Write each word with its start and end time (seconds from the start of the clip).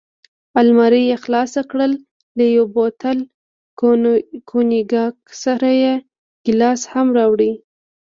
المارۍ 0.59 1.03
یې 1.11 1.17
خلاصه 1.23 1.61
کړل، 1.71 1.91
له 2.37 2.45
یو 2.55 2.65
بوتل 2.75 3.17
کونیګاک 4.49 5.15
سره 5.43 5.69
یې 5.83 5.93
ګیلاس 6.45 6.81
هم 6.93 7.07
راوړ. 7.17 7.39